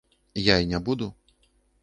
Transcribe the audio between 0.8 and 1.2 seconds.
буду.